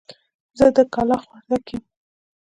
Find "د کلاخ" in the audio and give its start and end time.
0.75-1.23